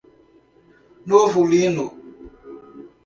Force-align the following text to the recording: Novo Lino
Novo 1.05 1.45
Lino 1.51 1.85